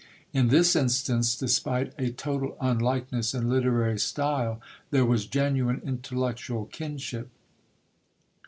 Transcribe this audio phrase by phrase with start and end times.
[0.33, 7.29] In this instance, despite a total unlikeness in literary style, there was genuine intellectual kinship.